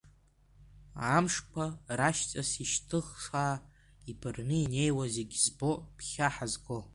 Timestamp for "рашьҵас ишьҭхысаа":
1.97-3.55